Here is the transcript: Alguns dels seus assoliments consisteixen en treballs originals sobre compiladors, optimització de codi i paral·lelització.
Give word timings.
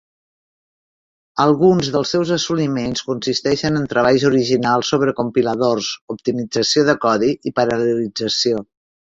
Alguns 1.43 1.89
dels 1.95 2.13
seus 2.15 2.31
assoliments 2.37 3.05
consisteixen 3.09 3.77
en 3.81 3.85
treballs 3.93 4.25
originals 4.31 4.91
sobre 4.95 5.15
compiladors, 5.23 5.93
optimització 6.17 6.87
de 6.91 6.97
codi 7.07 7.31
i 7.53 7.57
paral·lelització. 7.61 8.67